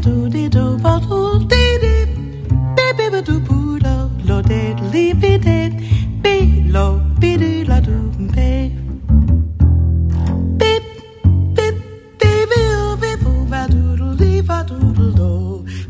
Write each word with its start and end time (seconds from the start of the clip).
do 0.00 0.28
dee 0.28 0.48
do 0.48 0.76
bottle 0.78 1.38
dee 1.50 1.78
dee 1.82 2.06
baby 2.76 3.06
ba 3.14 3.20
do 3.28 3.38
boo 3.46 3.78
lo 3.84 3.96
lo 4.28 4.36
dee 4.42 4.74
lee 4.92 5.12
be 5.22 5.32
dee 5.46 5.70
be 6.22 6.34
lo 6.74 6.84
be 7.20 7.30
dee 7.42 7.64
la 7.70 7.78
do 7.80 7.96
be 8.34 8.50
beep 10.60 10.84
beep 11.56 11.76
baby 12.20 12.60
oh 12.78 12.96
beep 13.02 13.20
oh 13.26 13.44
ba 13.52 13.62
do 13.72 13.82
do 14.00 14.08
dee 14.22 14.40
ba 14.50 14.58
do 14.68 14.78
do 14.98 15.06
do 15.20 15.30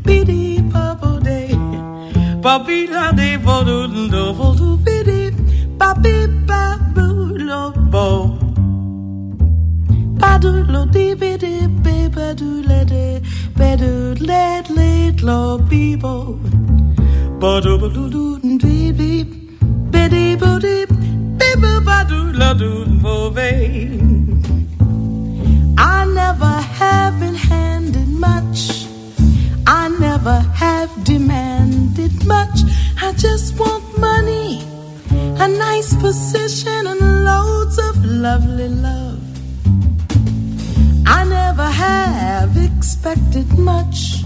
be 0.05 0.17
dee 0.29 0.61
ba 0.73 0.83
bo 1.01 1.11
dee 1.27 1.55
ba 2.43 2.53
be 2.65 2.77
la 2.95 3.05
dee 3.19 3.37
bo 3.45 3.63
do 3.69 3.77
do 3.93 4.03
do 4.15 4.23
bo 4.39 4.47
do 4.59 4.69
be 4.85 4.97
dee 5.09 5.31
ba 5.79 5.93
be 6.03 6.15
ba 6.49 6.61
boo 6.95 7.37
lo 7.49 7.61
bo 7.93 8.05
ba 10.21 10.31
do 10.43 10.51
lo 10.73 10.81
dee 10.95 11.13
be 11.21 11.31
dee 11.43 11.67
be 11.83 11.95
ba 12.15 12.27
do 12.39 12.49
la 12.69 12.83
dee 12.91 13.21
better 13.59 14.15
let 14.31 14.69
late 14.69 15.21
law 15.21 15.57
be 15.71 15.95
bo. 16.03 16.13
Ba 17.41 17.51
do 17.65 17.73
ba 17.81 17.87
do 17.95 18.03
do 18.15 18.23
dee 18.63 18.91
dee, 18.99 19.23
be 19.93 20.03
dee 20.13 20.35
bo 20.41 20.51
dee, 20.65 20.85
be 21.39 21.49
bo 21.63 21.71
ba 21.87 21.97
do 22.11 22.19
la 22.41 22.49
do 22.61 22.71
bo 23.03 23.15
be. 23.37 23.51
I 25.77 25.97
never 26.21 26.55
have 26.79 27.19
been 27.21 27.37
handed 27.51 28.09
much. 28.27 28.61
I 29.67 29.83
never 30.05 30.37
have 30.63 30.91
demanded 31.11 32.15
much. 32.35 32.57
I 33.07 33.11
just 33.25 33.59
want 33.59 33.85
money, 34.07 34.63
a 35.45 35.47
nice 35.67 35.91
position, 36.05 36.81
and 36.93 37.01
loads 37.29 37.77
of 37.87 37.93
lovely 38.05 38.69
love. 38.87 39.21
I 41.17 41.19
never 41.37 41.69
have 41.83 42.55
it 42.65 42.78
expected 42.99 43.57
much. 43.57 44.25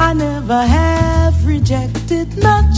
I 0.00 0.12
never 0.12 0.62
have 0.62 1.46
rejected 1.46 2.28
much. 2.42 2.76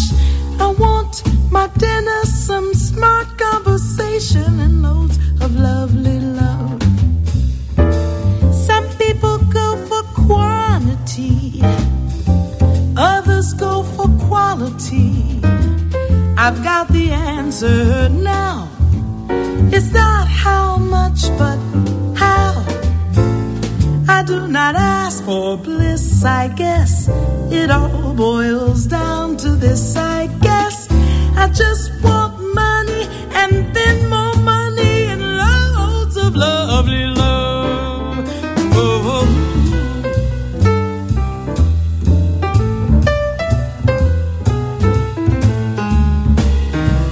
I 0.61 0.75
want 0.79 1.23
my 1.51 1.69
dinner, 1.79 2.23
some 2.25 2.75
smart 2.75 3.29
conversation, 3.39 4.61
and 4.61 4.83
loads 4.83 5.17
of 5.41 5.57
lovely 5.57 6.21
love. 6.21 6.83
Some 8.67 8.87
people 8.99 9.39
go 9.39 9.69
for 9.89 10.03
quantity, 10.27 11.63
others 12.95 13.55
go 13.55 13.85
for 13.85 14.09
quality. 14.27 15.41
I've 16.37 16.63
got 16.63 16.89
the 16.89 17.11
answer 17.11 18.11
now. 18.11 18.69
It's 19.73 19.93
not 19.93 20.29
how 20.29 20.77
much, 20.77 21.23
but 21.39 21.59
how. 22.17 22.82
I 24.19 24.23
do 24.23 24.47
not 24.47 24.75
ask 24.77 25.25
for 25.25 25.57
bliss, 25.57 26.23
I 26.23 26.49
guess. 26.49 27.09
It 27.51 27.71
all 27.71 28.13
boils 28.15 28.85
down 28.87 29.39
to 29.39 29.51
this, 29.57 29.97
I 29.97 30.27
guess. 30.47 30.87
I 31.35 31.49
just 31.49 31.91
want 32.05 32.35
money 32.55 33.05
and 33.41 33.75
then 33.75 33.97
more 34.11 34.37
money 34.37 35.07
and 35.13 35.23
loads 35.43 36.17
of 36.19 36.37
lovely 36.37 37.07
love. 37.07 38.29
Oh. 38.75 39.13
oh. 39.15 39.27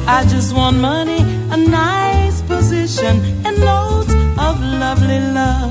I 0.07 0.27
just 0.27 0.55
want 0.55 0.77
money, 0.77 1.23
a 1.51 1.57
nice 1.57 2.43
position, 2.43 3.15
and 3.47 3.57
loads 3.59 4.13
of 4.47 4.61
lovely 4.85 5.21
love. 5.39 5.70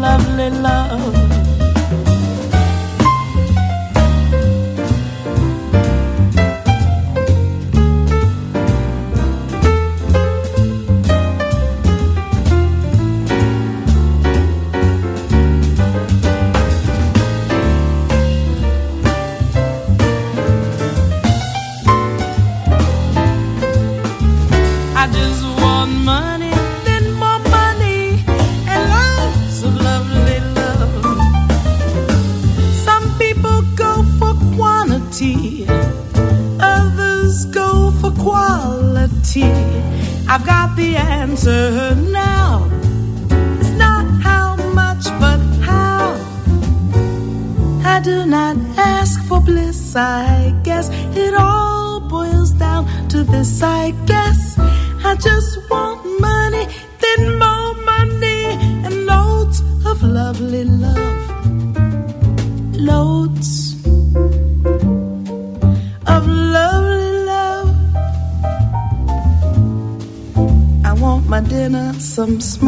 lovely 0.00 0.50
love. 0.50 1.37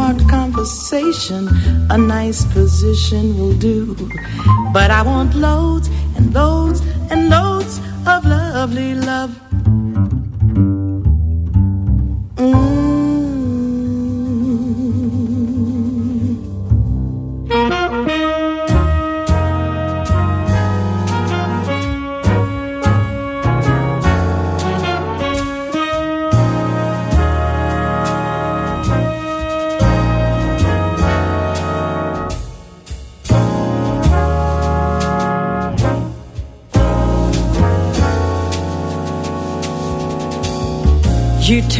smart 0.01 0.29
conversation, 0.31 1.47
a 1.91 1.99
nice 1.99 2.47
position 2.55 3.37
will 3.39 3.53
do. 3.53 3.95
But 4.73 4.91
I 4.91 5.03
want 5.03 5.35
loads 5.35 5.89
and 6.17 6.33
loads 6.33 6.81
and 7.11 7.29
loads 7.29 7.81
of 8.07 8.25
lovely 8.25 8.95
love 8.95 9.50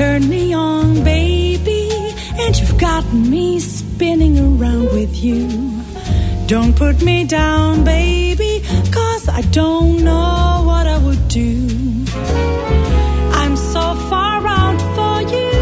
turn 0.01 0.27
me 0.31 0.55
on, 0.55 1.05
baby, 1.05 1.91
and 2.43 2.59
you've 2.59 2.79
got 2.79 3.05
me 3.13 3.61
spinning 3.61 4.39
around 4.39 4.85
with 4.95 5.15
you. 5.23 5.47
Don't 6.47 6.75
put 6.75 7.03
me 7.03 7.25
down, 7.25 7.85
baby, 7.85 8.63
cause 8.91 9.29
I 9.29 9.43
don't 9.53 10.03
know 10.03 10.63
what 10.65 10.87
I 10.87 10.97
would 11.05 11.29
do. 11.29 11.55
I'm 13.43 13.57
so 13.57 13.85
far 14.09 14.41
out 14.47 14.81
for 14.97 15.17
you 15.35 15.53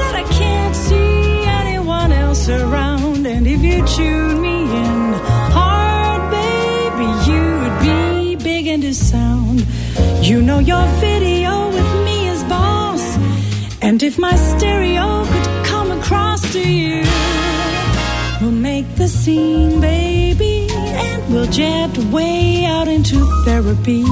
that 0.00 0.14
I 0.22 0.24
can't 0.42 0.76
see 0.76 1.42
anyone 1.62 2.12
else 2.12 2.48
around, 2.48 3.26
and 3.26 3.48
if 3.48 3.60
you 3.68 3.84
tune 3.96 4.40
me 4.40 4.58
in 4.84 5.12
hard, 5.58 6.22
baby, 6.40 7.08
you 7.28 7.42
would 7.62 7.78
be 7.88 8.44
big 8.44 8.68
into 8.68 8.94
sound. 8.94 9.66
You 10.22 10.40
know 10.40 10.60
your 10.60 10.86
video 11.00 11.37
jet 21.50 21.96
way 22.12 22.64
out 22.64 22.88
into 22.88 23.18
therapy. 23.44 24.04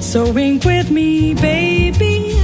So 0.00 0.32
wink 0.32 0.64
with 0.64 0.90
me, 0.90 1.34
baby. 1.34 2.34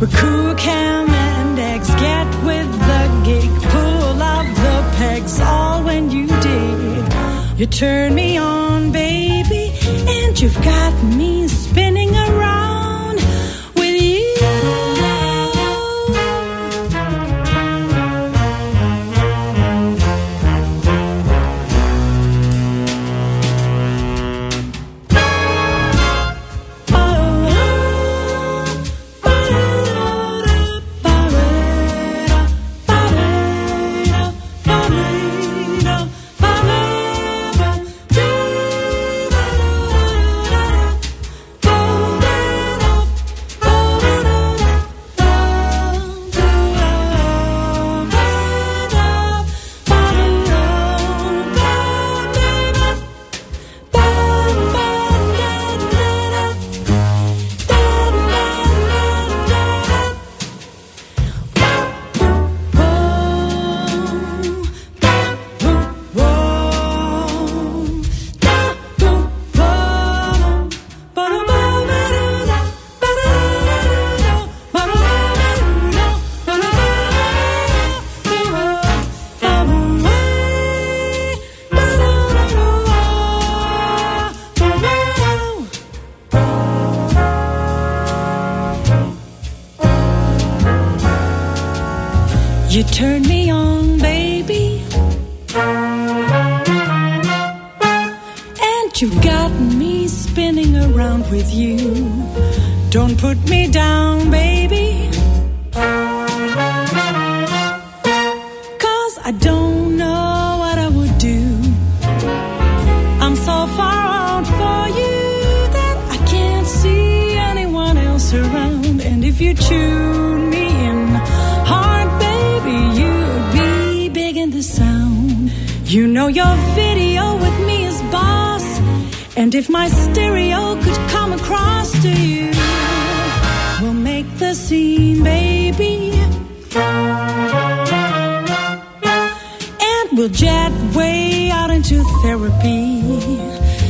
Cool, 0.00 0.54
cam, 0.54 1.08
and 1.08 1.58
eggs. 1.58 1.88
Get 1.88 2.26
with 2.44 2.70
the 2.88 3.22
gig. 3.24 3.50
Pull 3.70 4.22
up 4.22 4.46
the 4.46 4.94
pegs, 4.96 5.40
all 5.40 5.82
when 5.84 6.10
you 6.10 6.26
dig. 6.26 7.58
You 7.58 7.66
turn 7.66 8.14
me 8.14 8.38
on, 8.38 8.90
baby, 8.90 9.72
and 10.08 10.40
you've 10.40 10.60
got 10.62 10.92
me 11.04 11.46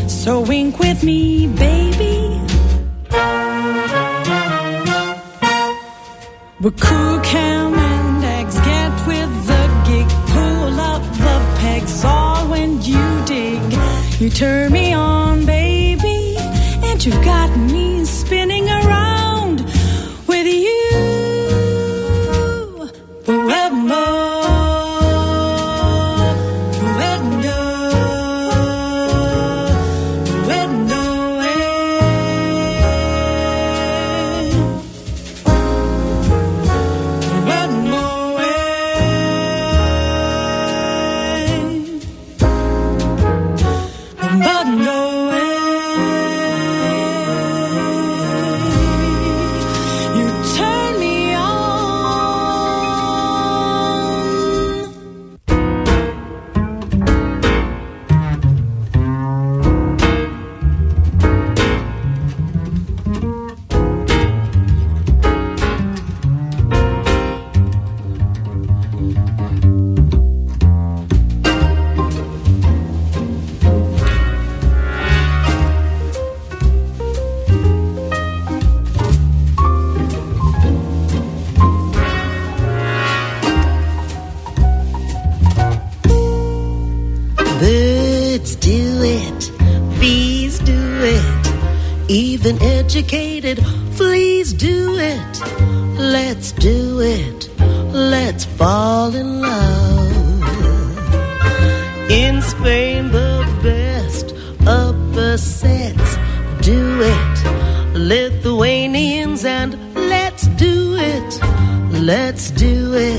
So 0.09 0.40
wink 0.40 0.79
with 0.79 1.03
me, 1.03 1.49
baby. 1.49 2.40
We're 6.61 6.71
cool, 6.71 7.18
cam, 7.21 7.75
and 7.75 8.25
eggs. 8.25 8.55
Get 8.55 8.92
with 9.09 9.47
the 9.51 9.64
gig. 9.88 10.09
Pull 10.35 10.79
up 10.79 11.03
the 11.27 11.37
pegs. 11.59 12.05
All 12.05 12.47
when 12.49 12.81
you 12.83 13.05
dig. 13.25 13.61
You 14.21 14.31
turn 14.31 14.71
me 14.71 14.92
on, 14.92 15.45
baby. 15.45 16.37
And 16.85 17.05
you've 17.05 17.25
got 17.25 17.51
me 17.57 17.92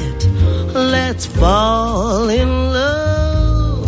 it, 0.01 0.19
let's 0.73 1.25
fall 1.25 2.29
in 2.29 2.49
love. 2.73 3.87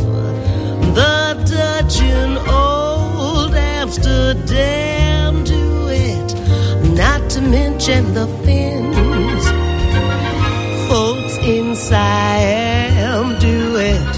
The 0.95 1.17
Dutch 1.53 1.99
in 2.01 2.37
old 2.47 3.53
Amsterdam 3.53 5.43
do 5.43 5.87
it, 5.89 6.29
not 6.95 7.29
to 7.31 7.41
mention 7.41 8.13
the 8.13 8.27
Finns. 8.43 9.45
Folks 10.89 11.37
in 11.39 11.75
Siam 11.75 13.37
do 13.39 13.75
it. 13.77 14.15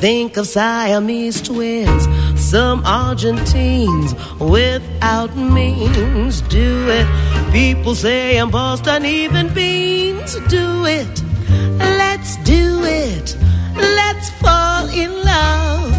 Think 0.00 0.36
of 0.36 0.46
Siamese 0.46 1.42
twins. 1.42 2.06
Some 2.40 2.82
Argentines 2.86 4.14
without 4.38 5.36
means 5.36 6.40
do 6.42 6.88
it. 6.88 7.06
People 7.52 7.94
say 7.94 8.36
I'm 8.36 8.50
past 8.50 8.86
uneven 8.86 9.52
beans. 9.54 10.34
Do 10.48 10.84
it. 10.84 11.22
Let's 11.78 12.36
do 12.44 12.84
it. 12.84 13.36
Let's 13.74 14.30
fall 14.40 14.88
in 14.88 15.10
love. 15.24 15.97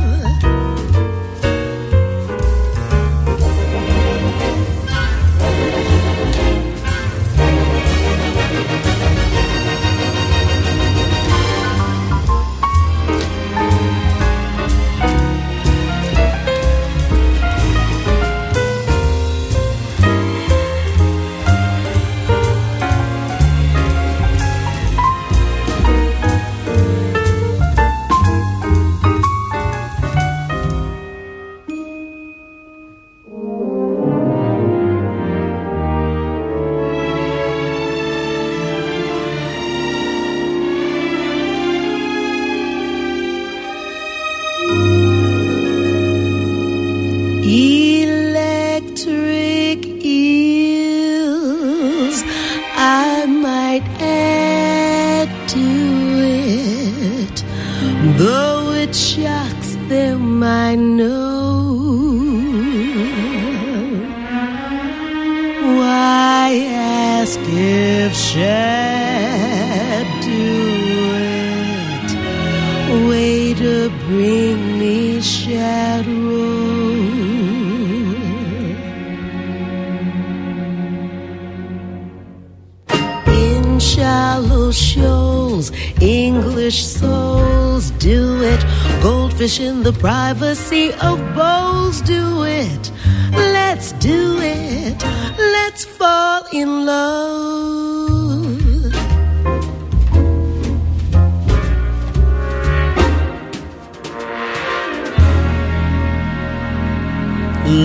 Fish 89.40 89.60
in 89.62 89.84
the 89.84 89.94
privacy 89.94 90.92
of 91.02 91.18
bowls. 91.34 92.02
Do 92.02 92.44
it. 92.44 92.92
Let's 93.32 93.94
do 93.94 94.38
it. 94.42 95.02
Let's 95.38 95.86
fall 95.86 96.44
in 96.52 96.86
love. 96.86 97.50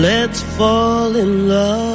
Let's 0.05 0.41
fall 0.57 1.15
in 1.15 1.47
love. 1.47 1.94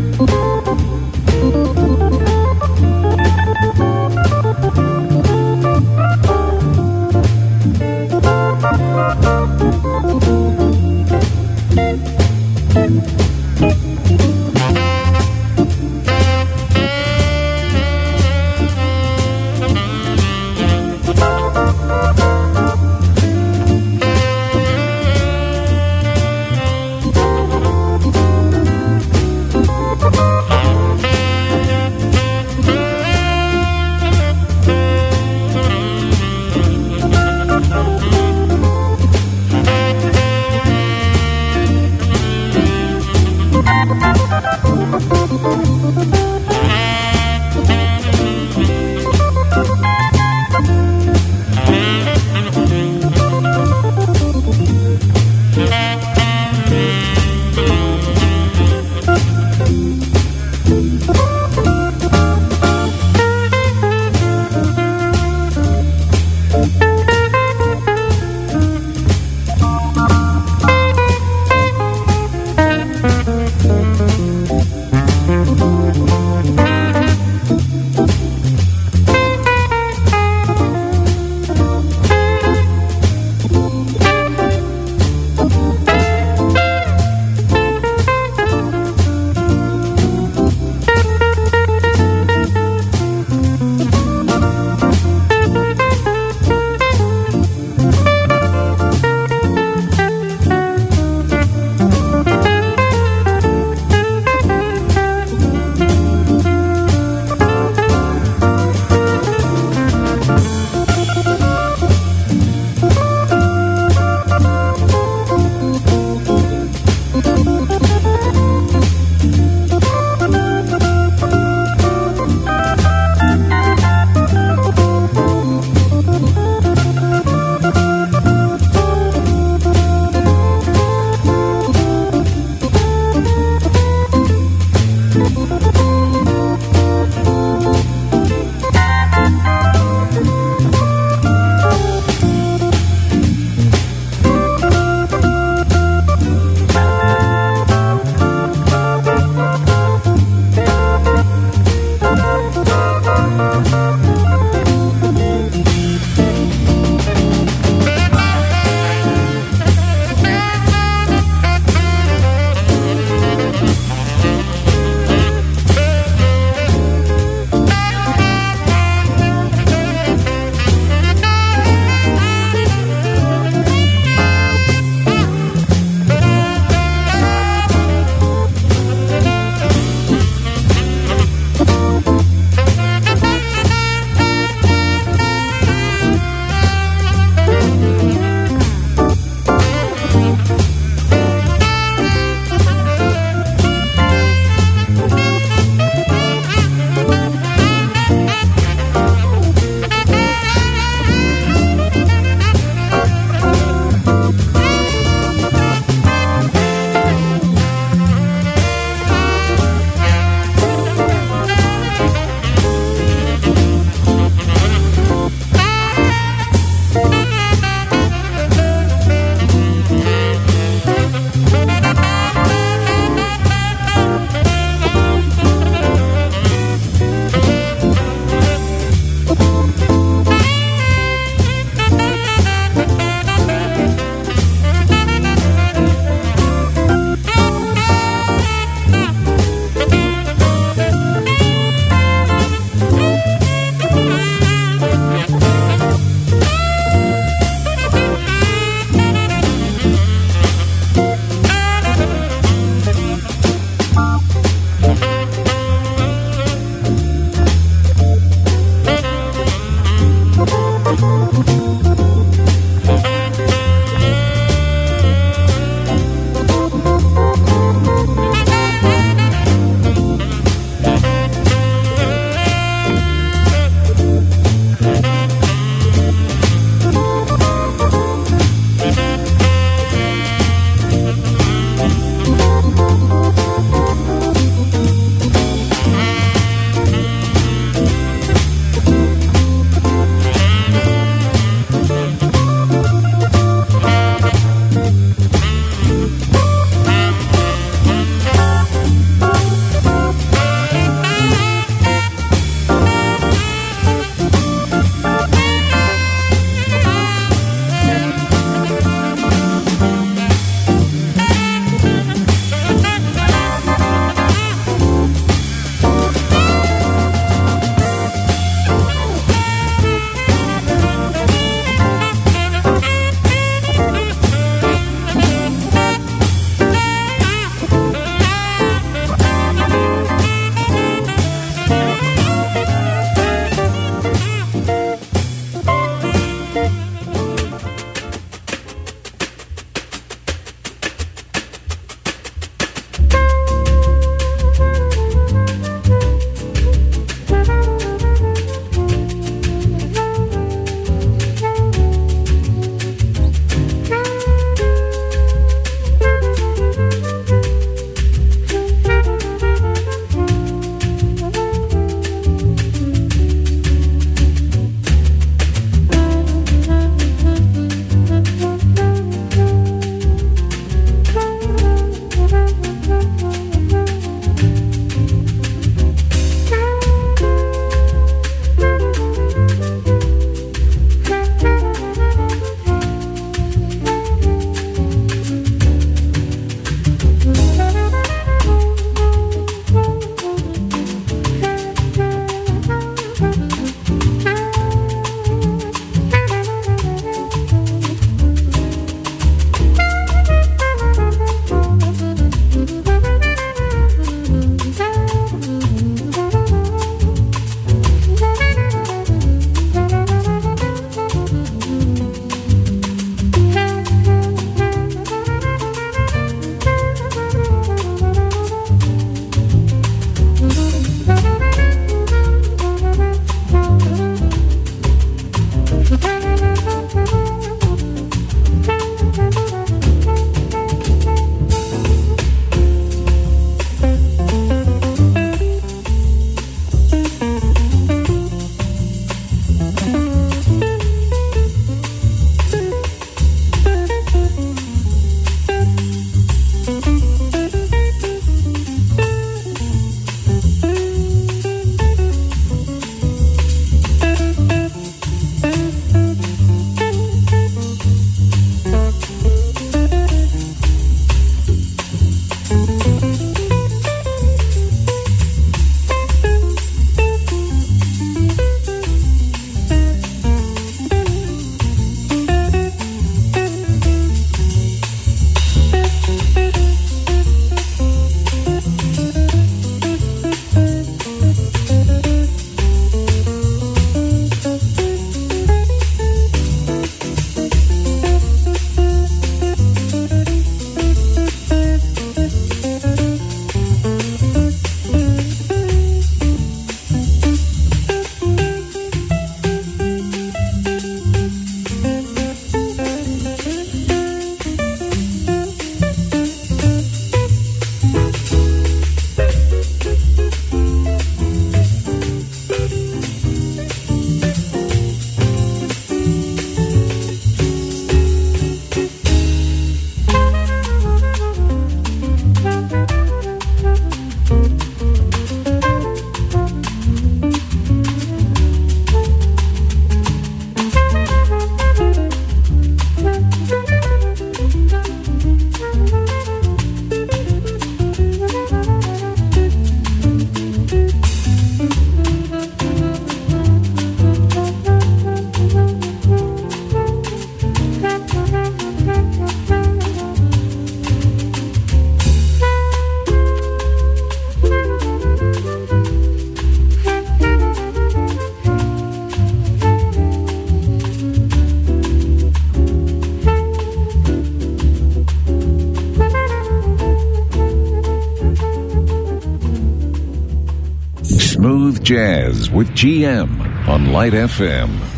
With 572.31 572.69
GM 572.69 573.67
on 573.67 573.91
Light 573.91 574.13
FM. 574.13 574.90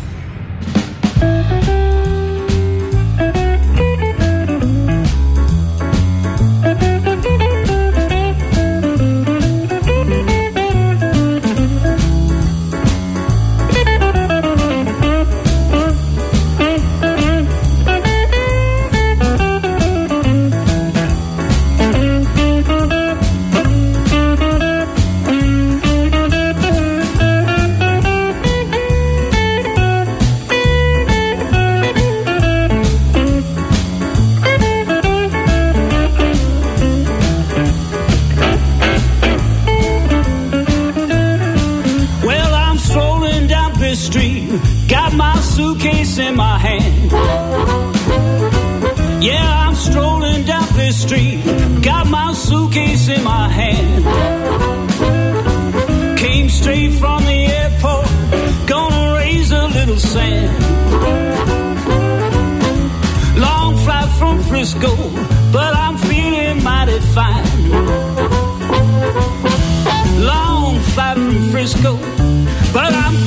They 71.64 71.82
call 71.82 71.96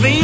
it 0.06 0.17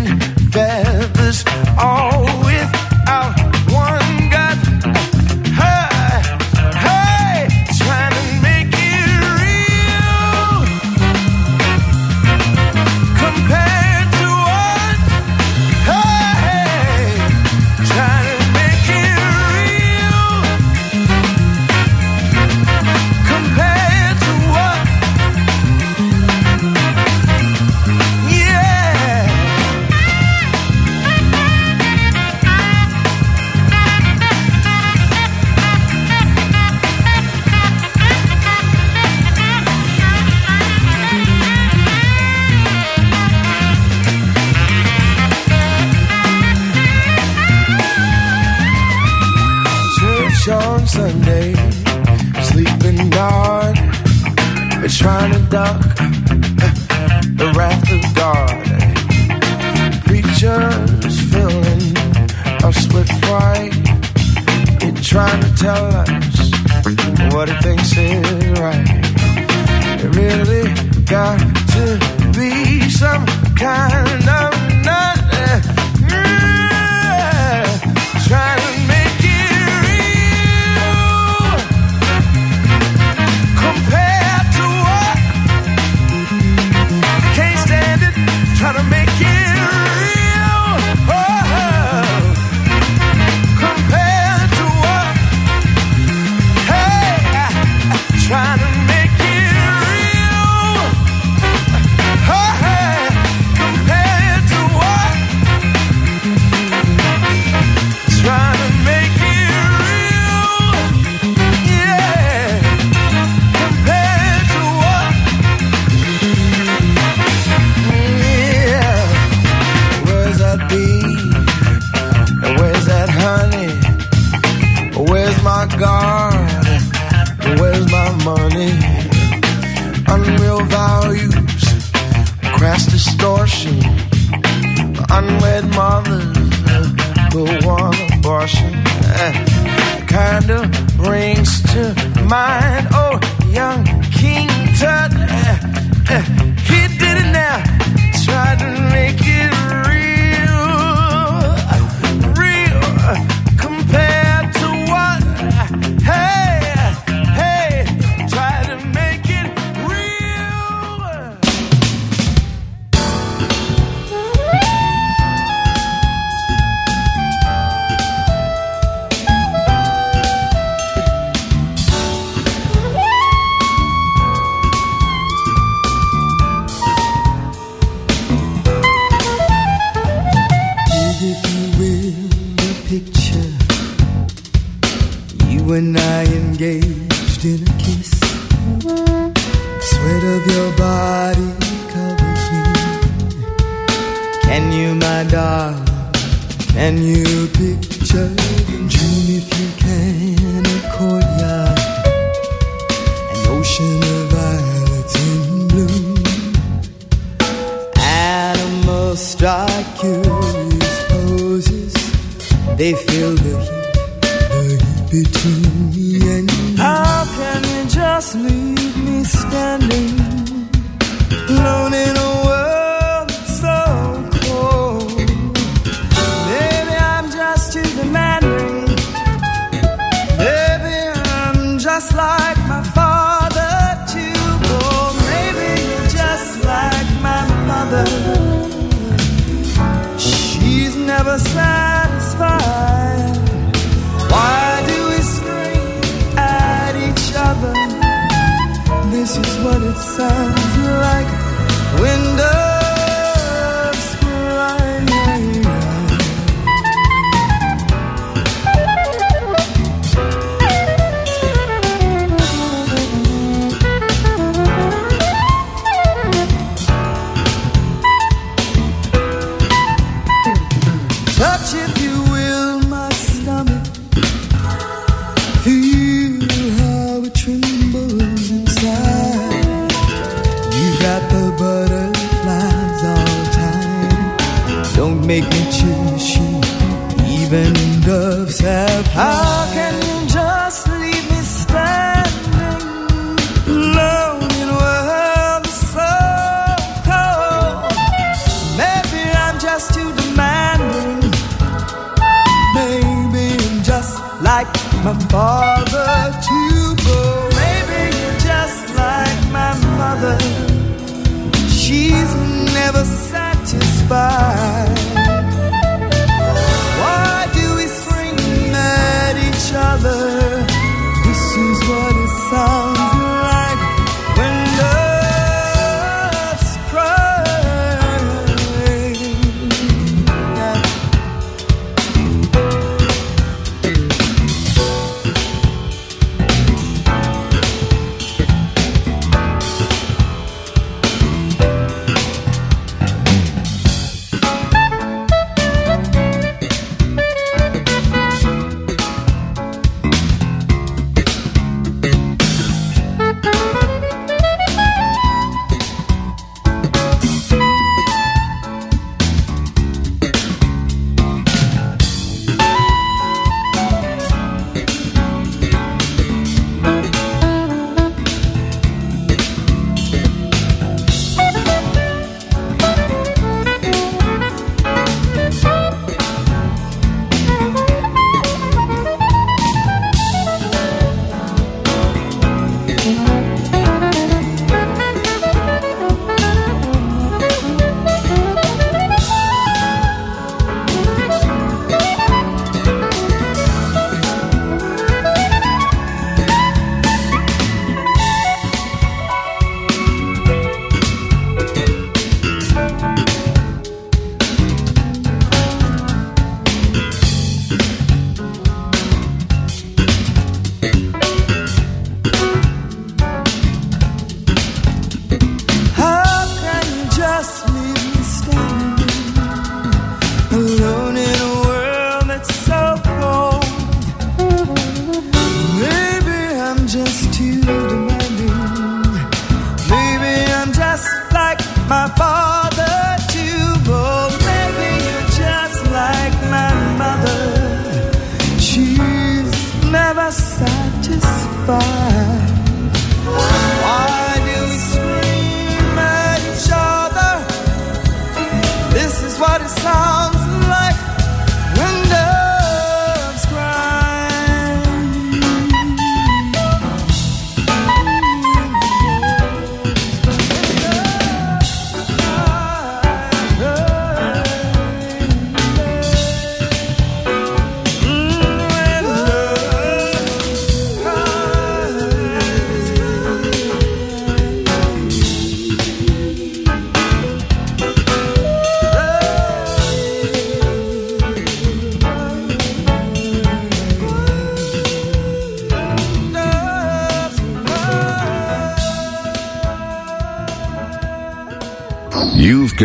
feathers 0.00 1.44
all 1.78 2.24
without 2.44 2.91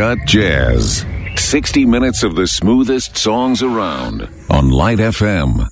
Got 0.08 0.26
Jazz. 0.26 1.06
60 1.36 1.86
minutes 1.86 2.24
of 2.24 2.38
the 2.38 2.48
smoothest 2.48 3.18
songs 3.18 3.62
around 3.62 4.30
on 4.50 4.70
Light 4.70 5.00
FM. 5.00 5.68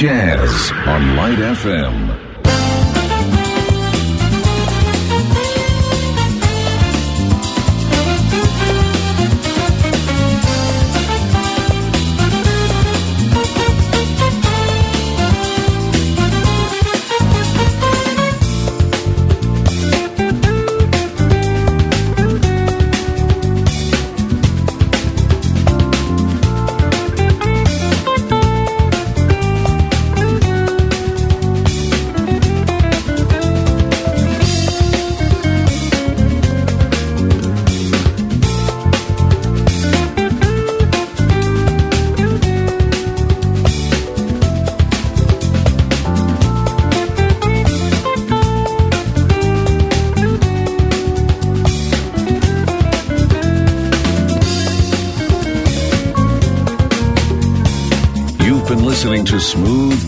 Jazz 0.00 0.72
on 0.86 1.14
Light 1.14 1.36
FM. 1.36 2.09